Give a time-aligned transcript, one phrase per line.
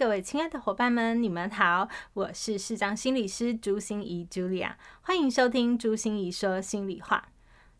[0.00, 7.28] 各位亲爱的伙伴们，你们好，我是视障心理师朱心仪 Julia，欢迎收听朱心仪说心里话。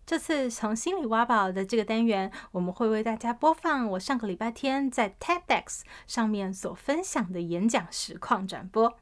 [0.05, 8.99] 这次从心理挖宝的这个单元，我们会为大家播放我上个礼拜天在 TEDx 上面所分享的演讲实况转播。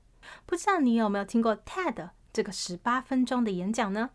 [0.46, 4.10] 不知道你有没有听过 TED 这个十八分钟的演讲呢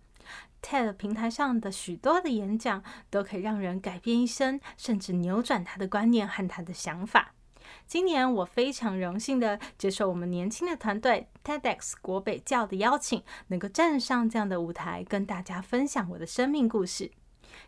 [0.61, 7.33] ？TED 平台上的许多的演讲都可以让人改变一生，甚至扭转他的观念和他的想法。
[7.85, 17.11] 今年我非常荣幸的接受我们年轻的团队 TEDx 国北教的邀请，能够站上这样的舞台，跟大家分享我的生命故事。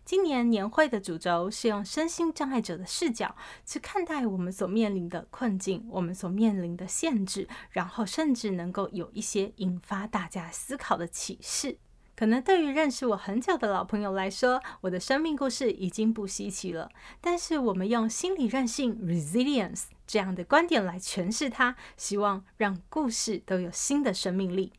[0.04, 11.78] 今年年会的主轴是用身心障碍者的视角去看待我们所面临的困境，我们所面临的限制，然后甚至能够有一些引发大家思考的启示。
[12.16, 16.90] 可能对于认识我很久的老朋友来说，我的生命故事已经不稀奇了。
[17.20, 24.72] 但是我们用心理韧性 （resilience） 这样的观点来诠释它，希望让故事都有新的生命力。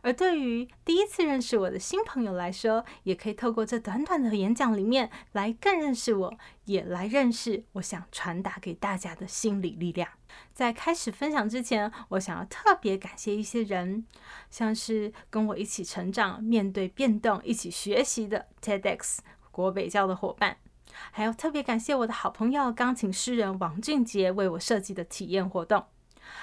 [0.00, 10.08] 而对于第一次认识我的新朋友来说，也可以透过这短短的演讲里面来更认识我，也来认识我想传达给大家的心理力量。
[10.52, 14.04] 在开始分享之前，我想要特别感谢一些人，
[14.50, 19.18] 像是跟我一起成长、面对变动、一起学习的 TEDx
[19.50, 20.58] 国北教的伙伴，
[21.10, 25.84] 还有特别感谢我的好朋友钢琴诗人王俊杰为我设计的体验活动。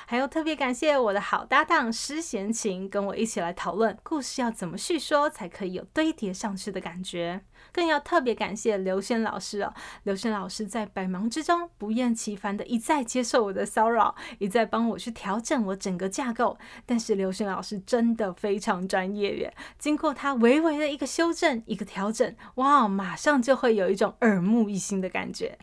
[0.06, 7.42] 还有特别感谢我的好搭档施贤琴，跟我一起来讨论故事要怎么叙说才可以有堆叠上去的感觉。
[7.72, 9.74] 更要特别感谢刘轩老师哦，
[10.04, 16.58] 刘轩老师在百忙之中不厌其烦的一再接受我的骚扰，一再帮我去调整我整个架构。
[16.86, 25.58] 但是刘轩老师真的非常专业耶，经过他微微的一个修正、一个调整，哇，马上就会有一种耳目一新的感觉。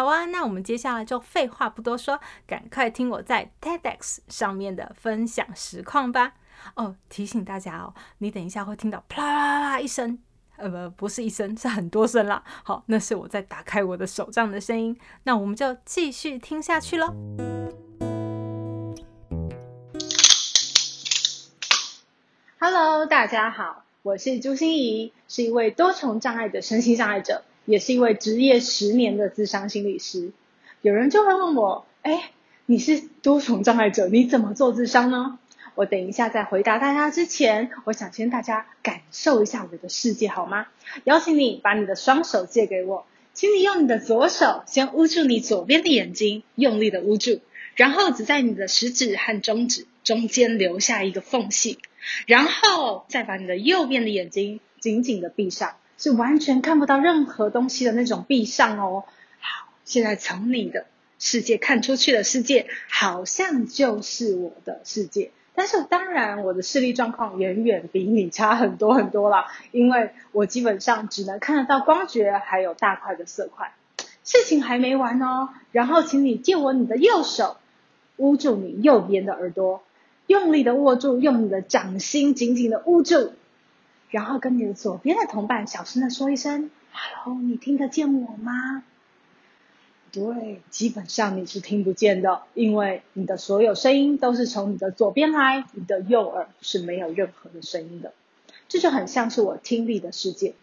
[0.00, 6.32] 好啊，那我们接下来就废话不多说，赶快听我在 TEDx 上面的分享实况吧。
[6.74, 10.18] 哦，提醒大家哦，你等一下会听到啪啦啦啦一声，
[10.56, 12.42] 呃，不，不是一声，是很多声啦。
[12.64, 14.98] 好，那是我在打开我的手账的声音。
[15.24, 17.14] 那我们就继续听下去喽。
[22.58, 27.44] Hello，大家好，我是朱心怡，是一位多重障碍的身心障碍者。
[27.64, 30.32] 也是一位执业十年的智商心理师，
[30.82, 32.30] 有人就会问我：哎，
[32.66, 35.38] 你是多重障碍者，你怎么做智商呢？
[35.76, 40.66] 我等一下在回答大家之前，我想先大家感受一下我的世界，好吗？
[41.04, 47.40] 邀请你把你的双手借给我，请你用你的左手先捂住你左边的眼睛，用力的捂住，
[47.76, 51.78] 然后只在你的食指和中指中间留下一个缝隙，
[52.26, 55.76] 然后再把你的右边的眼睛紧紧的闭上。
[56.00, 59.04] 是完全看不到任何东西的那种闭上哦。
[59.38, 60.86] 好，现在从你的
[61.18, 65.30] 世界看出去的世界，好像就是我的世界。
[65.54, 73.74] 但是当然，我的视力状况远远比你差很多很多了，因为我基本上只能看得到光觉，还有大块的色块。
[74.24, 77.58] 事情还没完哦，然后请你借我你的右手，
[78.16, 79.82] 捂住你右边的耳朵，
[80.26, 83.34] 用力的握住，用你的掌心紧紧的捂住。
[84.10, 88.82] 然后跟你的左边的同伴小声的说一声 “hello”，你听得见我吗？
[90.12, 98.12] 对，基本上你是听不见的，因为你的所有声音都是从你的左边来，你的右耳是没有任何的声音的。
[98.68, 100.54] 这就很像是我听力的世界。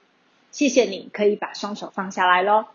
[0.52, 2.68] 谢谢你，可以把双手放下来咯。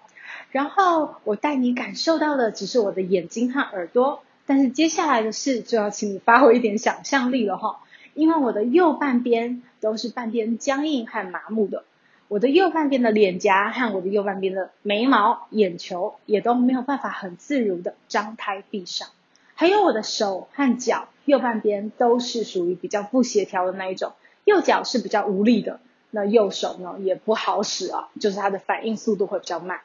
[0.50, 7.80] 然后我带你感受到的只是我的眼睛和耳朵，但是接下来的事就要请你发挥一点想象力了哈。
[8.14, 11.84] 因为我的右半边都是半边僵硬和麻木的，
[12.28, 19.08] 我的右半边的脸颊和我的右半边的眉毛、眼球也都没有办法很自如的张开闭上，
[19.54, 24.12] 还有我的手和脚，右半边都是属于比较不协调的那一种，
[24.44, 25.80] 右脚是比较无力的，
[26.10, 29.80] 那右手呢也不好使啊，就是它的反应速度会比较慢。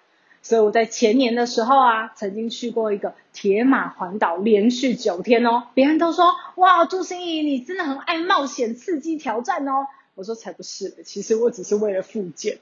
[0.47, 5.63] 所以我在前年的时候啊，曾经去过一个铁马环岛，连续九天哦。
[5.73, 9.87] 别人都说，哇，朱心怡，你真的很爱冒险、刺激、挑战哦。
[10.15, 12.59] 我说才不是，其实我只是为了复健。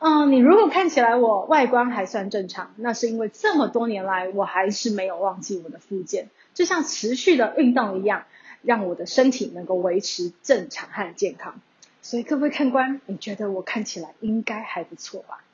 [0.00, 8.24] 嗯，你如果看起来我外观还算正常，那是因为这么多年来我还是没有忘记我的复健，就像持续的运动一样。
[8.62, 11.60] 让我的身体能够维持正常和健康。
[12.02, 15.44] 所以各位看官，你觉得我看起来应该还不错吧？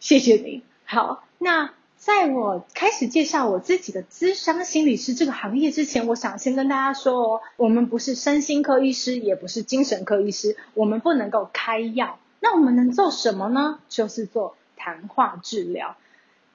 [0.00, 0.62] 谢谢你。
[0.84, 12.18] 好，那在我开始介绍我自己的咨商心理师这个行业之前，我想先跟大家说哦，我们不是身心科医师，也不是精神科医师，我们不能够开药。
[12.40, 13.78] 那我们能做什么呢？
[13.90, 15.96] 就是做谈话治疗。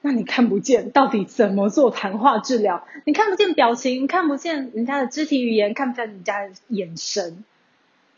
[0.00, 2.84] 那你看不见，到底怎么做谈话治疗？
[3.04, 7.44] 你看不见表情，看不见人家的肢体语言，看不见人家的眼神。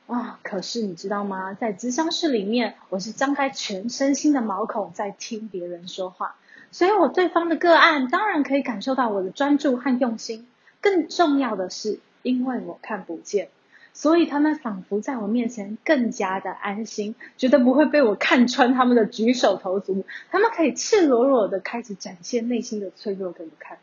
[0.08, 0.40] 啊！
[0.43, 1.52] 可是你知道吗？
[1.52, 6.37] 在咨商室里面，我是张开全身心的毛孔在听别人说话，
[6.72, 10.46] 所以我对方的个案当然可以感受到我的专注和用心。
[10.81, 13.49] 更重要的是，因为我看不见，
[13.93, 23.76] 所以他们仿佛在我面前更加的安心，觉得不会被我看穿他们的举手投足，他们可以赤裸裸的开始展现内心的脆弱给我看。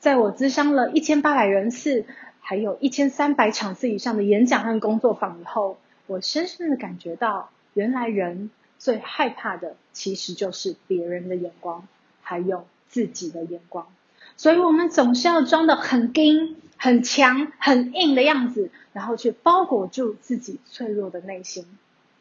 [0.00, 2.04] 在我咨商了一千八百人次。
[2.48, 11.88] 还有一千三百场次以上的演讲和工作坊以后，我深深的感觉到，原来人最害怕的其实就是别人的眼光，
[12.22, 13.88] 还有自己的眼光。
[14.36, 21.66] 所以我们总是要装得很硬、很强、很硬的样子，然后去包裹住自己脆弱的内心。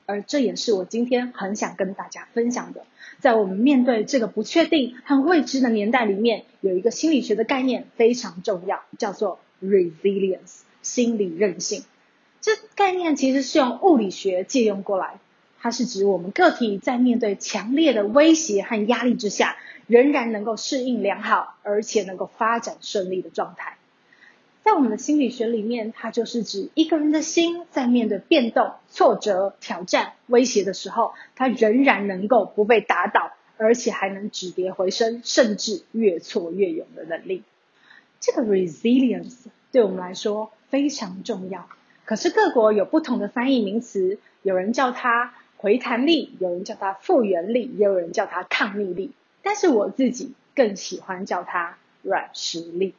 [0.07, 2.83] 而这也是我今天很想跟大家分享的。
[3.19, 11.83] 在我们面对这个不确定和未知的年代里面，有一个心理学的概念非常重要，叫做 Resilience 心理韧性，
[12.41, 15.19] 这概念其实是用物理学借用过来，
[15.59, 19.57] 它是指我们个体在面对强烈的威胁和压力之下，
[19.87, 23.77] 仍然能够适应良好，而且能够发展顺利的状态。
[24.63, 37.43] 在我们的心理学里面，它就是指一个人的心在面对变动、挫折、挑战、威胁的时候，它仍然能够不被打倒，而且还能止跌回升，甚至越挫越勇的能力。
[38.19, 41.67] 这个 resilience 对我们来说非常重要，
[42.05, 49.13] 可是各国有不同的翻译名词，有人叫它回弹力，有人叫它复原力，也有人叫它抗逆力。
[49.43, 52.95] 但是我自己更喜欢叫它软实力。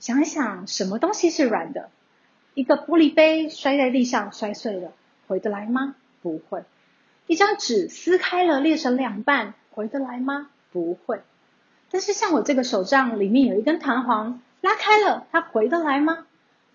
[0.00, 1.88] 想一想，什么东西是软的？
[2.54, 4.92] 一个玻璃杯摔在地上摔碎了，
[5.28, 5.94] 回得来吗？
[6.20, 6.62] 不会。
[7.26, 10.50] 一张纸撕开了裂成两半，回得来吗？
[10.72, 11.20] 不会。
[11.90, 14.40] 但是像我这个手杖里面有一根弹簧。
[14.64, 16.24] 拉开了，它回得来吗？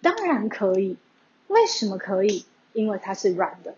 [0.03, 0.97] 当然可以。
[1.47, 2.45] 为什么可以？
[2.71, 3.74] 因为它是软的，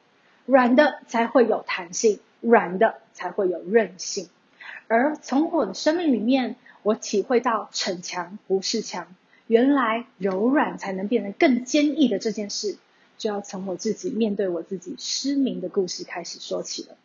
[0.46, 4.28] 软的才会有弹性，软的才会有韧性。
[4.90, 9.08] 而从我的生命里面，我体会到逞强不是强，
[9.48, 12.78] 原来柔软才能变得更坚毅的这件事，
[13.18, 16.98] 就要从我自己面对我自己失明的故事开始说起了。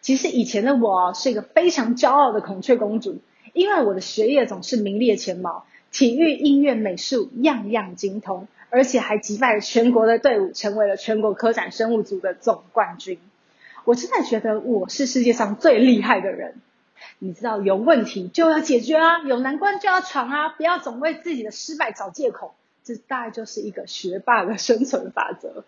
[0.00, 3.20] 其实以前的我是一个非常骄傲的孔雀公主，
[3.52, 5.64] 因为我的学业总是名列前茅。
[5.92, 13.18] 体育、音乐、美术样样精通，而且还击败了全国的队伍，成为了全国科展生物组的总冠军。
[13.84, 16.56] 我真的觉得我是世界上最厉害的人。
[17.18, 22.54] 你知道，有问题就要解决啊，有难关就要闯啊，不要总为自己的失败找借口。
[22.84, 25.64] 这大概就是一个学霸的生存法则。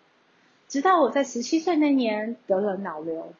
[0.67, 3.33] 直到我在十七岁那年得了脑瘤，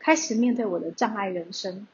[0.00, 1.86] 开始面对我的障碍人生。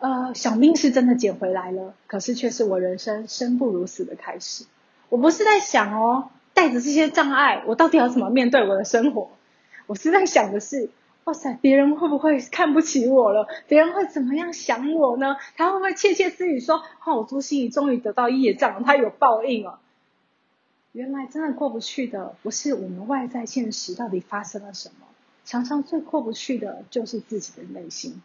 [0.00, 4.64] 呃，小命是真的捡回来了，可是却是我人生生不如死的开始。
[5.10, 9.30] 我不是在想哦，带着这些障碍，我到底要怎么面对我的生活？
[9.86, 10.88] 我是在想的是，
[11.24, 13.46] 哇塞，别人会不会看不起我了？
[13.68, 15.36] 别人会怎么样想我呢？
[15.56, 19.80] 他会不会窃窃私语说，哦，我朱芯仪终于得到业障，他有报应了？
[20.92, 25.06] 原来真的过不去的，不是我们外在现实到底发生了什么，
[25.44, 28.22] 常常最过不去的就是自己的内心。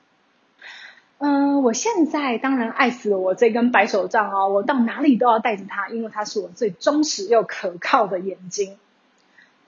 [1.17, 8.77] 嗯，我现在当然爱死了我这根白手杖哦，我到哪里都要带着它，因为它是我最忠实又可靠的眼睛。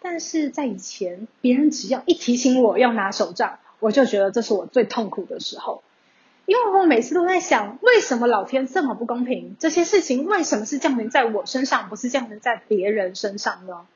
[0.01, 5.81] 但是在以前，别人只要一提醒我要拿手杖，我就觉得这是我最痛苦的时候，
[6.45, 9.55] 因为我每次都在想，为什么老天这么不公平？
[9.57, 13.87] 这些事情为什么是降临在我身上，不是降临在别人身上呢？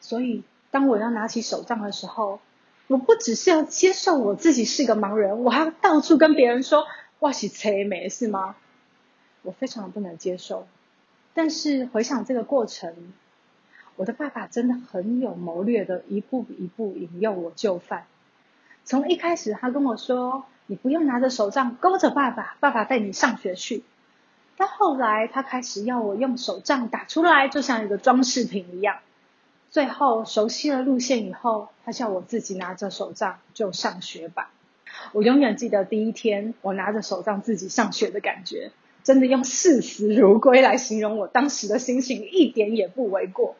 [0.00, 2.40] 所以，当我要拿起手杖的时候，
[2.88, 6.86] 我不只是要接受我自己是个盲人，我还要到处跟别人说
[7.18, 8.56] 我是青梅，是吗？
[9.42, 10.66] 我非常不能接受。
[11.34, 12.94] 但是回想这个过程，
[13.96, 18.04] 我的爸爸真的很有谋略的，一步一步引诱我就范。
[18.84, 23.84] 从一开始，他跟我说：“你不用拿着手杖勾着爸爸，爸爸带你上学去。”
[24.58, 28.98] 到后来，他开始要我用手杖打出来，就像一个装饰品一样。
[29.72, 34.50] 最后熟悉了路线以后，他叫我自己拿着手杖就上学吧。
[35.12, 38.70] 我永远记得第一天我拿着手杖自己上学的感觉，
[39.02, 43.56] 真的用视死如归来形容我当时的心情，一点也不为过。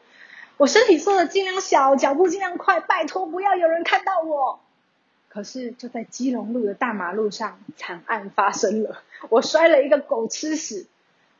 [0.57, 4.59] 我身体缩的尽量小，脚步尽量快，拜托不要有人看到我。
[5.29, 10.85] 可是就在基隆路的大马路上，惨案发生了，我摔了一个狗吃屎。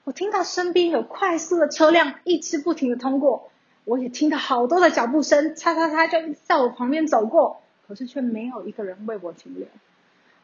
[0.03, 3.51] 我听到身边有快速的车辆一直不停的通过，
[3.85, 9.67] 我也听到好多的脚步声，嚓嚓嚓就在我旁边走过，可是却没有一个人为我停留。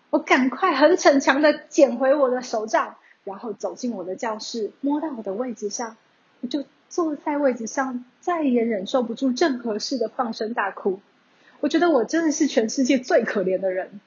[0.09, 5.95] 我赶快很逞强的捡回我的手杖，然后走进我的教室，摸到我的位置上，
[6.41, 10.99] 我就坐在位置上，再也忍受不住任何事的放声大哭。
[11.59, 13.99] 我觉得我真的是全世界最可怜的人。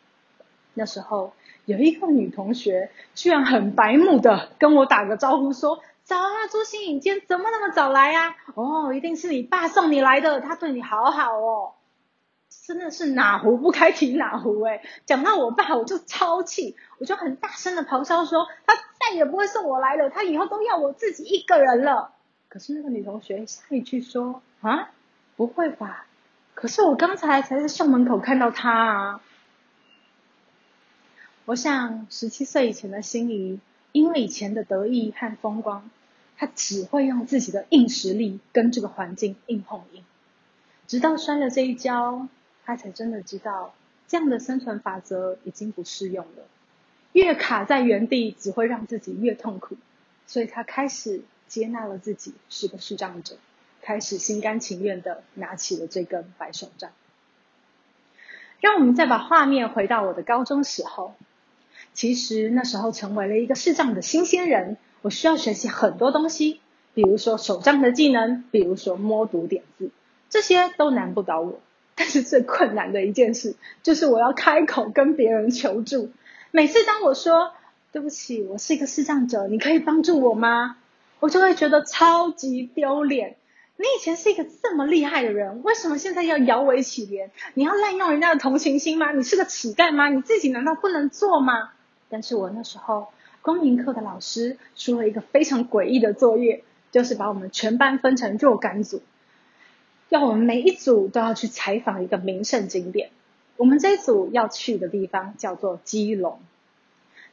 [0.75, 1.33] 那时候
[1.67, 5.81] 有一个女同学，居然很白目的跟我打个招呼说
[6.13, 8.37] ：“早啊，朱芯仪，今天怎么那么早来呀？
[8.55, 11.73] 哦，一定是你爸送你来的，他对你好好哦。”
[12.67, 14.83] 真的是哪壶不开提哪壶哎！
[15.07, 22.13] 讲到我爸，我就超气，我就很大声的咆哮说：“他再也不会送我来了，他以后都要我自己一个人了。”
[22.51, 24.91] 可是那个女同学下一句说：“啊，
[25.37, 26.05] 不会吧？”
[26.53, 29.21] 可是我刚才才在校门口看到他啊！
[31.47, 33.61] 我想十七岁以前的心仪，
[33.93, 35.91] 因为以前的得意和风光，
[36.43, 40.03] 他只会用自己的硬实力跟这个环境硬碰硬，
[40.89, 42.27] 直到摔了这一跤，
[42.65, 43.73] 他才真的知道
[44.09, 46.43] 这样的生存法则已经不适用了。
[47.13, 49.77] 越卡在原地，只会让自己越痛苦，
[50.27, 53.37] 所以他开始接纳了自己是个视障者。
[53.81, 56.91] 开始心甘情愿的拿起了这根白手杖。
[58.59, 61.15] 让我们再把画面回到我的高中时候。
[61.93, 66.61] 其实那时候成为了一个视障的新鲜人，我需要学习很多东西，
[66.95, 69.91] 比如说手杖的技能，比如说摸读点字，
[70.31, 71.61] 这些都难不倒我。
[71.95, 76.11] 但是最困难的一件事，就是我要开口跟别人求助。
[76.51, 77.53] 每次当我说
[77.93, 80.77] “对不起，我是一个视障者，你可以帮助我吗？”
[81.21, 83.37] 我就会觉得超级丢脸。
[83.77, 87.29] 你以前是一个这么厉害的人，为什么现在要摇尾乞怜？
[87.55, 89.13] 你要滥用人家的同情心吗？
[89.13, 90.09] 你是个乞丐吗？
[90.09, 91.73] 你自己难道不能做吗？
[92.09, 93.09] 但是我那时候
[93.43, 99.03] 公民课的老师出了一个非常诡异的作业，就是把我们全班分成若干组，
[100.09, 103.11] 要我们每一组都要去采访一个名胜景点。
[103.57, 106.41] 我们这一组要去的地方叫做基隆，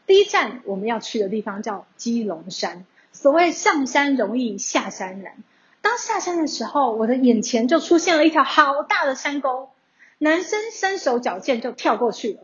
[0.07, 2.85] 第一站我们要去的地方叫基隆山。
[3.11, 5.37] 所谓上山容易下山难。
[5.81, 9.69] 当下山的时候，我的眼前就出现了一条好大的山沟，
[10.17, 12.39] 男生身手矫健就跳过去了，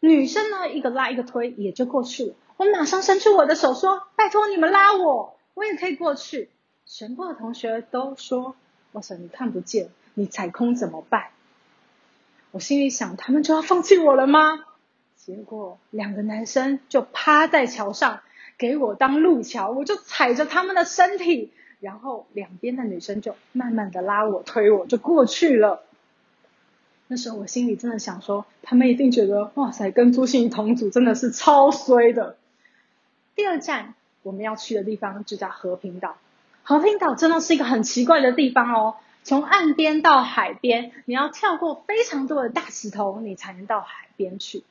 [0.00, 2.34] 女生呢一个拉一个推也就过去了。
[2.56, 6.50] 我马上伸出我的手说：“拜托你们拉我，我也可以过去。”
[6.86, 8.54] 全部的同学都说
[8.92, 11.28] ：“哇塞，你看不见，你踩空怎么办？”
[12.52, 14.64] 我心里想：他们就要放弃我了吗？
[15.16, 18.20] 结果两个男生就趴在桥上
[18.58, 21.52] 给我当路桥，我就踩着他们的身体。
[21.80, 25.82] 然后两边的女生就慢慢的拉我推我就过去了。
[27.08, 32.36] 那时候我心里真的想说，他们一定觉得哇塞，跟朱芯仪同组真的是超衰的。
[33.34, 36.16] 第二站我们要去的地方就叫和平岛。
[36.62, 44.64] 和平岛真的是一个很奇怪的地方哦，从岸边到海边，你要跳过非常多的大石头，你才能到海边去。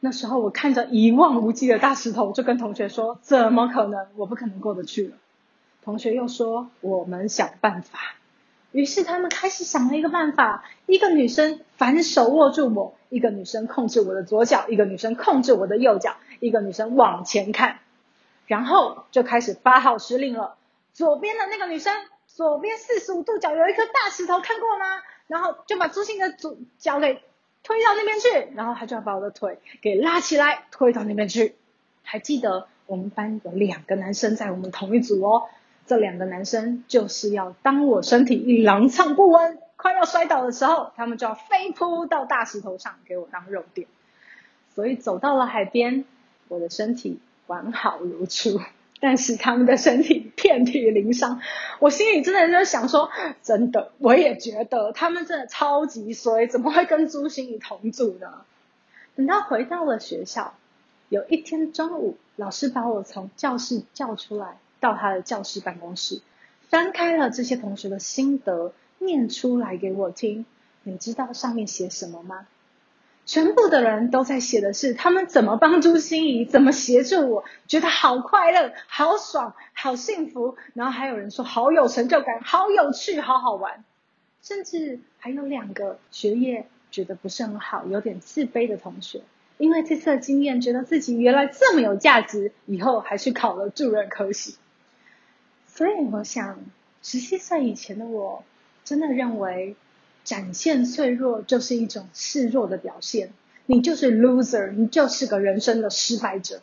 [0.00, 4.06] 那时候我看着一望无际的大石头，就跟同学说：怎么可能？
[4.16, 5.16] 我不可能过得去了。
[5.82, 7.98] 同学又说：“我们想办法。”
[8.72, 17.78] 于是他们开始想了一个办法：一个女生反手握住我，一个女生控制我的左脚，一个女生控制我的右脚，一个女生往前看，
[18.46, 20.56] 然后就开始发号施令了。
[20.92, 21.94] 左边的那个女生，
[22.26, 25.02] 左边四十五度角有一颗大石头，看过吗？
[25.26, 27.22] 然后就把朱星的左脚给
[27.62, 31.56] 推到那边去，然后他就要把我的腿给拉起来，推到那边去。
[32.02, 35.48] 还记得我们班有两个男生在我们同一组哦。
[35.86, 43.86] 这两个男生就是要当我身体一踉跄不稳，快要摔倒的时候，他们就要飞扑到大石头上给我当肉垫。
[44.74, 46.04] 所以走到了海边，
[46.48, 48.60] 我的身体完好如初，
[49.00, 51.40] 但是他们的身体遍体鳞伤。
[51.78, 53.10] 我心里真的就想说，
[53.42, 58.44] 真的，我也觉得他们真的超级衰，怎么会跟朱心怡同组呢？
[59.14, 60.54] 等到回到了学校，
[61.08, 64.58] 有一天中午，老师把我从教室叫出来。
[64.78, 66.20] 到他的教室办公室，
[66.68, 70.44] 翻开了这些同学的心得，念出来给我听。
[70.82, 72.46] 你知道上面写什么吗？
[73.26, 80.56] 全部的人都在写的是他们怎么帮助心仪，怎么协助我，觉得好快乐、好爽、好幸福。
[80.72, 83.84] 然后还有人说好有成就感、好有趣、好好玩。
[84.42, 89.22] 甚至还有两个学业觉得不是很好、有点自卑的同学，
[89.58, 94.54] 因为这次的经验，觉得自己原来这么有价值，以后还去考了助人科系。
[95.66, 96.60] 所以我想，
[97.02, 98.44] 十七岁以前的我，
[98.84, 99.74] 真的认为
[100.26, 103.30] 展现脆弱就是一种示弱的表现，
[103.64, 106.60] 你就是 loser，你就是个人生的失败者。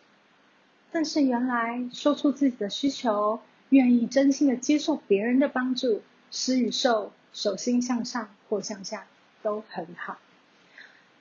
[0.91, 3.39] 但是原来说出自己的需求，
[3.69, 9.07] 愿意真心的接受别人的帮助，施与受，手心向上或向下
[9.41, 10.19] 都很好。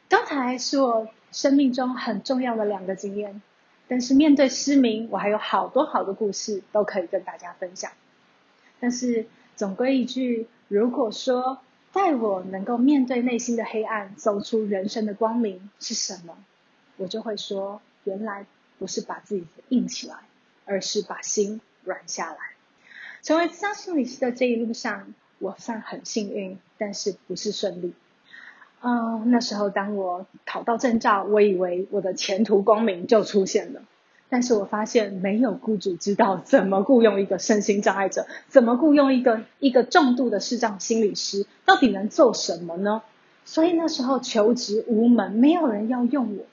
[0.09, 3.41] 刚才是我生命中很重要的两个经验，
[3.87, 7.93] 但是面对失明，我还有好多好多故事都可以跟大家分享。
[8.81, 11.61] 但是总归一句，如果说
[11.93, 16.37] 带我能够面对内心的黑暗，走出人生的光明是什么，
[16.97, 18.47] 我就会说，原来
[18.79, 20.17] 不是把自己硬起来，
[20.65, 22.39] 而是把心软下来。
[23.23, 27.95] 成为咨商心理师的这一路上，我算很幸运，但是不是顺利。
[28.81, 33.83] 嗯那时候当我考到证照，我以为我的前途光明就出现了。
[34.33, 43.03] 但是我发现没有雇主知道怎么雇佣一个身心障碍者，怎么雇佣一个一个重度的视障心理师，到底能做什么呢？
[43.45, 46.47] 所以那时候求职无门，没有人要用我。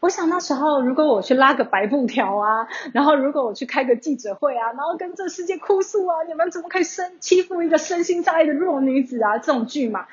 [0.00, 9.36] 我想那时候如果我去拉个白布条啊，然后如果我去开个记者会啊，然后跟这世界哭诉啊，你们怎么可以生欺负一个身心障碍的弱女子啊？
[9.36, 10.06] 这种剧嘛。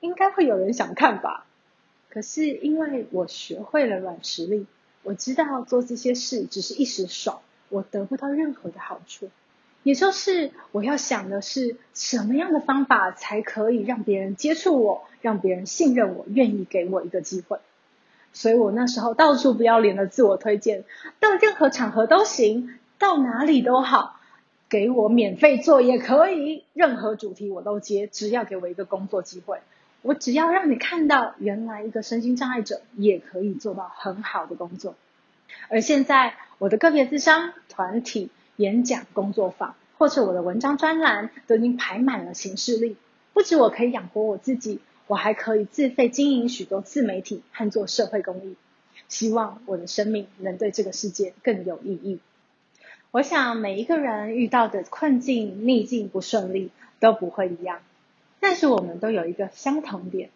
[0.00, 1.46] 应该会有人想看吧，
[2.10, 4.66] 可是因为我学会了软实力，
[5.08, 9.30] 我知道做这些事只是一时爽，我得不到任何的好处。
[9.82, 17.58] 也就是我要想的是什么样的方法才可以让别人接触我，让别人信任我，愿意给我一个机会。
[18.34, 20.84] 所以我那时候到处不要脸的自我推荐，
[21.20, 24.20] 到任何场合都行，到哪里都好，
[24.68, 29.60] 给我免费做也可以，任何主题我都接，只要给我一个工作机会。
[30.08, 34.94] 我只要让你看到，原来一个身心障碍者也可以做到很好的工作。
[35.68, 42.96] 而现在，我的个别智商、团体、演讲、工作坊，或者我的文章专栏，都已经排满了行事历。
[43.34, 48.56] 不止我可以养活我自己，我还可以自费经营许多自媒体和做社会公益。
[49.08, 52.18] 希望我的生命能对这个世界更有意义。
[53.10, 57.80] 我想每一个人遇到的困境、逆境、不顺利都不会一样。
[58.40, 60.30] 但是我们都有一个相同点，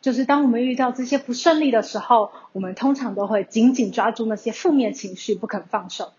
[0.00, 6.12] 就是当我们遇到这些不顺利的时候，我们通常都会紧紧抓住那些负面情绪不肯放手，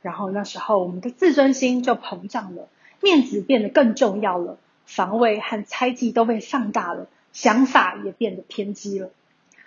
[0.00, 2.68] 然后那时候我们的自尊心就膨胀了，
[3.02, 9.10] 面子变得更重要了，防卫和猜忌都被放大了，想法也变得偏激了。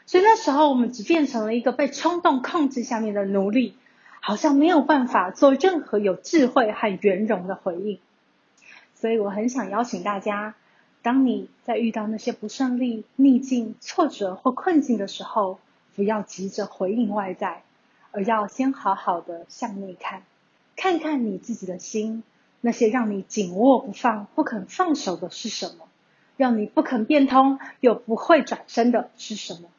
[0.07, 3.75] 所以那时候我们只变成了一个被冲动控制下面的奴隶，
[4.19, 7.99] 好像没有办法做任何有智慧和圆融的回应。
[8.95, 10.55] 所以我很想邀请大家。
[11.01, 15.59] 当你在遇到那些不顺利、逆境、挫折或困境的时候，
[15.95, 17.63] 不要急着回应外在，
[18.11, 20.23] 而要先好好的向内看，
[20.75, 22.23] 看看你自己的心，
[22.61, 25.87] 那些让你紧握不放、不肯放手的是什么？
[26.35, 29.69] 让你不肯变通又不会转身的是什么？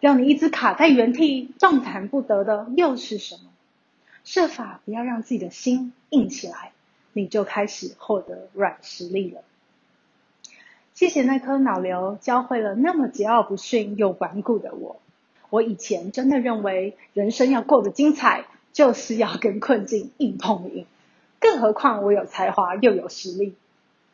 [0.00, 3.50] 让你一直卡在原地、动弹不得的又是什么？
[4.24, 6.72] 设法不要让自己的心硬起来，
[7.12, 9.42] 你就开始获得软实力了。
[11.00, 15.00] 谢谢那颗脑瘤，教会了那么桀骜不驯又顽固的我。
[15.48, 20.84] 我以前真的认为，人生要过得精彩，就是要跟困境硬碰硬。
[21.38, 23.54] 更何况我有才华又有实力。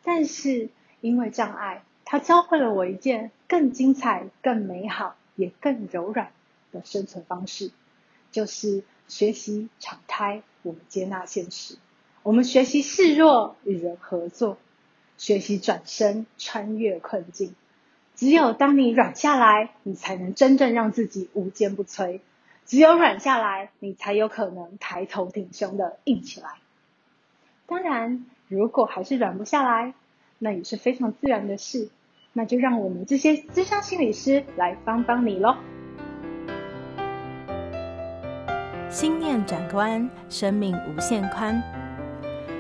[0.05, 0.69] 但是
[1.01, 6.31] 因为障碍，它教会了我一件更精彩、更美好也更柔软
[6.71, 7.73] 的生存方式，
[8.31, 11.79] 就是学习敞开，我们接纳现实，
[12.23, 14.57] 我们学习示弱，与人合作。
[15.19, 17.55] 学习转身，穿越困境。
[18.15, 22.21] 只有当你软下来，你才能真正让自己无坚不摧。
[22.65, 26.49] 只有软下来，你才有可能抬头挺胸的硬起来。
[27.67, 29.95] 当然，如果还是软不下来，
[30.39, 31.89] 那也是非常自然的事。
[32.33, 35.57] 那就让我们这些咨商心理师来帮帮你喽。
[38.91, 41.76] 心念转关，生命无限宽。